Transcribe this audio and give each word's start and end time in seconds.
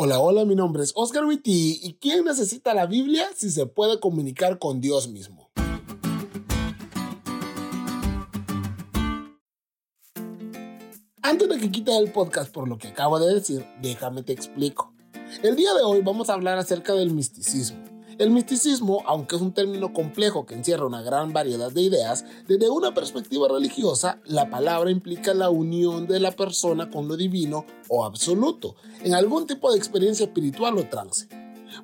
Hola, 0.00 0.20
hola, 0.20 0.44
mi 0.44 0.54
nombre 0.54 0.84
es 0.84 0.92
Oscar 0.94 1.24
Witty 1.24 1.80
y 1.82 1.94
¿quién 1.94 2.24
necesita 2.24 2.72
la 2.72 2.86
Biblia 2.86 3.26
si 3.34 3.50
se 3.50 3.66
puede 3.66 3.98
comunicar 3.98 4.60
con 4.60 4.80
Dios 4.80 5.08
mismo? 5.08 5.50
Antes 11.20 11.48
de 11.48 11.58
que 11.58 11.72
quites 11.72 11.96
el 11.96 12.12
podcast 12.12 12.52
por 12.52 12.68
lo 12.68 12.78
que 12.78 12.86
acabo 12.86 13.18
de 13.18 13.34
decir, 13.34 13.66
déjame 13.82 14.22
te 14.22 14.32
explico. 14.32 14.94
El 15.42 15.56
día 15.56 15.74
de 15.74 15.82
hoy 15.82 16.00
vamos 16.00 16.30
a 16.30 16.34
hablar 16.34 16.58
acerca 16.58 16.94
del 16.94 17.12
misticismo. 17.12 17.87
El 18.18 18.32
misticismo, 18.32 19.04
aunque 19.06 19.36
es 19.36 19.42
un 19.42 19.52
término 19.52 19.92
complejo 19.92 20.44
que 20.44 20.56
encierra 20.56 20.84
una 20.84 21.02
gran 21.02 21.32
variedad 21.32 21.70
de 21.70 21.82
ideas, 21.82 22.24
desde 22.48 22.68
una 22.68 22.92
perspectiva 22.92 23.46
religiosa, 23.46 24.18
la 24.24 24.50
palabra 24.50 24.90
implica 24.90 25.34
la 25.34 25.50
unión 25.50 26.08
de 26.08 26.18
la 26.18 26.32
persona 26.32 26.90
con 26.90 27.06
lo 27.06 27.16
divino 27.16 27.64
o 27.86 28.04
absoluto, 28.04 28.74
en 29.04 29.14
algún 29.14 29.46
tipo 29.46 29.70
de 29.70 29.78
experiencia 29.78 30.26
espiritual 30.26 30.76
o 30.78 30.88
trance. 30.88 31.28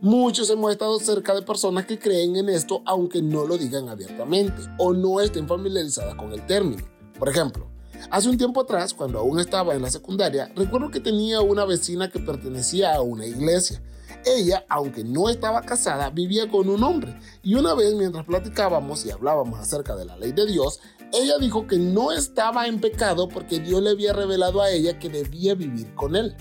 Muchos 0.00 0.50
hemos 0.50 0.72
estado 0.72 0.98
cerca 0.98 1.36
de 1.36 1.42
personas 1.42 1.86
que 1.86 2.00
creen 2.00 2.34
en 2.34 2.48
esto 2.48 2.82
aunque 2.84 3.22
no 3.22 3.46
lo 3.46 3.56
digan 3.56 3.88
abiertamente 3.88 4.60
o 4.78 4.92
no 4.92 5.20
estén 5.20 5.46
familiarizadas 5.46 6.16
con 6.16 6.32
el 6.32 6.44
término. 6.46 6.82
Por 7.16 7.28
ejemplo, 7.28 7.68
Hace 8.10 8.28
un 8.28 8.36
tiempo 8.36 8.60
atrás, 8.60 8.92
cuando 8.92 9.18
aún 9.18 9.40
estaba 9.40 9.74
en 9.74 9.80
la 9.80 9.88
secundaria, 9.88 10.52
recuerdo 10.54 10.90
que 10.90 11.00
tenía 11.00 11.40
una 11.40 11.64
vecina 11.64 12.10
que 12.10 12.18
pertenecía 12.18 12.94
a 12.94 13.00
una 13.00 13.24
iglesia 13.24 13.80
ella, 14.26 14.64
aunque 14.68 15.04
no 15.04 15.28
estaba 15.28 15.62
casada, 15.62 16.10
vivía 16.10 16.50
con 16.50 16.68
un 16.68 16.82
hombre. 16.82 17.18
Y 17.42 17.54
una 17.54 17.74
vez 17.74 17.94
mientras 17.94 18.24
platicábamos 18.24 19.04
y 19.06 19.10
hablábamos 19.10 19.58
acerca 19.58 19.94
de 19.96 20.04
la 20.04 20.16
ley 20.16 20.32
de 20.32 20.46
Dios, 20.46 20.80
ella 21.12 21.38
dijo 21.38 21.66
que 21.66 21.78
no 21.78 22.12
estaba 22.12 22.66
en 22.66 22.80
pecado 22.80 23.28
porque 23.28 23.60
Dios 23.60 23.80
le 23.82 23.90
había 23.90 24.12
revelado 24.12 24.60
a 24.60 24.70
ella 24.70 24.98
que 24.98 25.08
debía 25.08 25.54
vivir 25.54 25.94
con 25.94 26.16
él. 26.16 26.34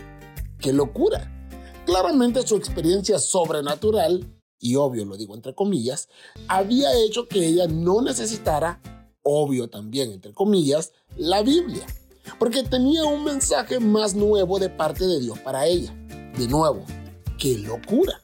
¡Qué 0.60 0.74
locura! 0.74 1.30
Claramente 1.86 2.48
su 2.48 2.56
experiencia 2.56 3.20
sobrenatural, 3.20 4.34
y 4.60 4.76
obvio 4.76 5.06
lo 5.06 5.18
digo 5.18 5.36
entre 5.36 5.54
comillas, 5.54 6.08
había 6.48 6.94
hecho 6.98 7.28
que 7.28 7.46
ella 7.46 7.68
no 7.68 8.02
necesitara, 8.02 8.82
obvio 9.22 9.70
también 9.70 10.12
entre 10.12 10.34
comillas, 10.34 10.92
la 11.18 11.44
Biblia. 11.44 11.86
Porque 12.40 12.64
tenía 12.64 13.04
un 13.04 13.26
mensaje 13.26 13.80
más 13.80 14.16
nuevo 14.16 14.58
de 14.58 14.70
parte 14.70 15.06
de 15.06 15.20
Dios 15.20 15.38
para 15.40 15.68
ella. 15.68 15.94
De 16.38 16.48
nuevo, 16.48 16.86
¡Qué 17.38 17.58
locura! 17.58 18.24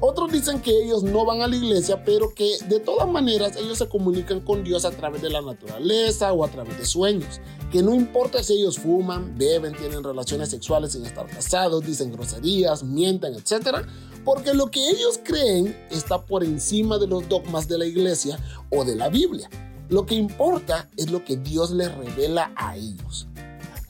Otros 0.00 0.32
dicen 0.32 0.60
que 0.60 0.70
ellos 0.84 1.02
no 1.02 1.24
van 1.24 1.42
a 1.42 1.48
la 1.48 1.56
iglesia, 1.56 2.04
pero 2.04 2.34
que 2.34 2.56
de 2.68 2.80
todas 2.80 3.08
maneras 3.08 3.56
ellos 3.56 3.78
se 3.78 3.88
comunican 3.88 4.40
con 4.40 4.64
Dios 4.64 4.84
a 4.84 4.90
través 4.90 5.22
de 5.22 5.30
la 5.30 5.40
naturaleza 5.40 6.32
o 6.32 6.44
a 6.44 6.48
través 6.48 6.78
de 6.78 6.84
sueños. 6.84 7.40
Que 7.70 7.82
no 7.82 7.94
importa 7.94 8.42
si 8.42 8.54
ellos 8.54 8.78
fuman, 8.78 9.36
beben, 9.36 9.74
tienen 9.74 10.02
relaciones 10.02 10.48
sexuales 10.50 10.92
sin 10.92 11.04
estar 11.04 11.26
casados, 11.26 11.84
dicen 11.84 12.12
groserías, 12.12 12.82
mienten, 12.82 13.34
etc. 13.34 13.86
Porque 14.24 14.54
lo 14.54 14.70
que 14.70 14.88
ellos 14.88 15.20
creen 15.22 15.76
está 15.90 16.24
por 16.24 16.44
encima 16.44 16.98
de 16.98 17.06
los 17.06 17.28
dogmas 17.28 17.68
de 17.68 17.78
la 17.78 17.86
iglesia 17.86 18.38
o 18.70 18.84
de 18.84 18.96
la 18.96 19.08
Biblia. 19.08 19.48
Lo 19.88 20.06
que 20.06 20.14
importa 20.14 20.88
es 20.96 21.10
lo 21.10 21.24
que 21.24 21.36
Dios 21.36 21.70
les 21.70 21.94
revela 21.94 22.52
a 22.56 22.76
ellos. 22.76 23.28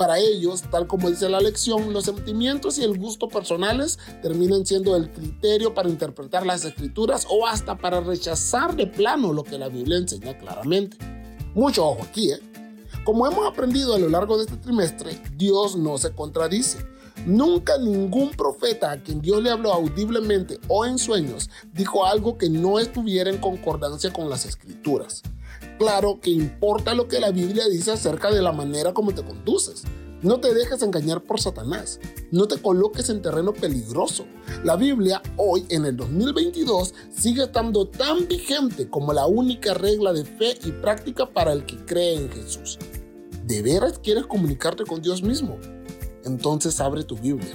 Para 0.05 0.19
ellos, 0.19 0.61
tal 0.71 0.87
como 0.87 1.09
dice 1.09 1.31
la 1.31 1.41
lección, 1.41 1.95
los 1.95 2.05
sentimientos 2.05 2.77
y 2.77 2.83
el 2.85 2.99
gusto 2.99 3.27
personales 3.27 3.99
terminan 4.21 4.67
siendo 4.67 4.97
el 4.97 5.11
criterio 5.11 5.73
para 5.73 5.89
interpretar 5.89 6.45
las 6.45 6.63
escrituras 6.67 7.27
o 7.31 7.47
hasta 7.47 7.79
para 7.79 8.01
rechazar 8.01 8.77
de 8.77 8.87
plano 8.87 9.33
lo 9.33 9.45
que 9.45 9.57
la 9.57 9.71
Biblia 9.71 9.97
enseña 9.97 10.37
claramente. 10.37 10.99
Mucho 11.55 11.87
ojo 11.87 12.03
aquí, 12.03 12.33
¿eh? 12.33 12.41
Como 13.07 13.27
hemos 13.27 13.49
aprendido 13.49 13.95
a 13.95 13.99
lo 13.99 14.11
largo 14.11 14.37
de 14.37 14.45
este 14.45 14.59
trimestre, 14.59 15.19
Dios 15.39 15.75
no 15.75 15.97
se 15.97 16.13
contradice. 16.13 16.85
Nunca 17.25 17.79
ningún 17.79 18.29
profeta 18.33 18.91
a 18.91 19.03
quien 19.03 19.23
Dios 19.23 19.43
le 19.43 19.49
habló 19.49 19.73
audiblemente 19.73 20.61
o 20.69 20.85
en 20.85 20.99
sueños 20.99 21.49
dijo 21.73 22.05
algo 22.05 22.37
que 22.37 22.51
no 22.51 22.79
estuviera 22.79 23.31
en 23.31 23.39
concordancia 23.39 24.13
con 24.13 24.29
las 24.29 24.45
escrituras 24.45 25.23
claro 25.79 26.21
que 26.21 26.31
importa 26.31 26.95
lo 26.95 27.09
que 27.09 27.21
la 27.21 27.31
Biblia 27.31 27.69
dice 27.69 27.93
acerca 27.93 28.31
de 28.31 28.43
la 28.43 28.53
manera 28.53 28.93
como 28.93 29.15
te 29.15 29.25
conduces. 29.25 29.85
No 30.23 30.41
te 30.41 30.55
dejes 30.55 30.83
engañar 30.83 31.23
por 31.23 31.41
Satanás. 31.41 32.01
No 32.31 32.49
te 32.49 32.57
coloques 32.57 33.11
en 33.11 33.21
terreno 33.21 33.53
peligroso. 33.53 34.25
La 34.65 34.77
Biblia 34.77 35.23
hoy, 35.37 35.67
en 35.69 35.85
el 35.85 35.97
2022, 35.97 36.95
sigue 37.11 37.43
estando 37.45 37.87
tan 37.87 38.27
vigente 38.27 38.89
como 38.89 39.13
la 39.13 39.27
única 39.27 39.75
regla 39.75 40.15
de 40.15 40.25
fe 40.25 40.59
y 40.65 40.73
práctica 40.73 41.29
para 41.29 41.53
el 41.53 41.67
que 41.67 41.77
cree 41.85 42.15
en 42.15 42.31
Jesús. 42.31 42.79
¿De 43.45 43.61
veras 43.61 43.99
quieres 43.99 44.27
comunicarte 44.27 44.85
con 44.85 45.03
Dios 45.03 45.23
mismo? 45.23 45.59
Entonces 46.25 46.81
abre 46.81 47.05
tu 47.05 47.17
Biblia 47.17 47.55